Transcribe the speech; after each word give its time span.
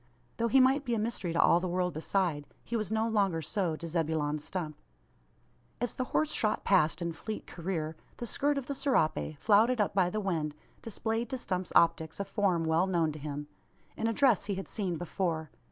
Though 0.37 0.47
he 0.47 0.59
might 0.59 0.83
be 0.83 0.95
a 0.95 0.99
mystery 0.99 1.31
to 1.31 1.39
all 1.39 1.59
the 1.59 1.67
world 1.67 1.93
beside, 1.93 2.45
he 2.63 2.75
was 2.75 2.91
no 2.91 3.07
longer 3.07 3.39
so 3.43 3.75
to 3.75 3.85
Zebulon 3.85 4.39
Stump. 4.39 4.79
As 5.79 5.93
the 5.93 6.05
horse 6.05 6.31
shot 6.31 6.63
past 6.63 7.03
in 7.03 7.13
fleet 7.13 7.45
career, 7.45 7.95
the 8.17 8.25
skirt 8.25 8.57
of 8.57 8.65
the 8.65 8.73
serape, 8.73 9.37
flouted 9.37 9.79
up 9.79 9.93
by 9.93 10.09
the 10.09 10.19
wind, 10.19 10.55
displayed 10.81 11.29
to 11.29 11.37
Stump's 11.37 11.71
optics 11.75 12.19
a 12.19 12.25
form 12.25 12.63
well 12.65 12.87
known 12.87 13.11
to 13.11 13.19
him 13.19 13.47
in 13.95 14.07
a 14.07 14.11
dress 14.11 14.45
he 14.45 14.55
had 14.55 14.67
seen 14.67 14.97
before. 14.97 15.51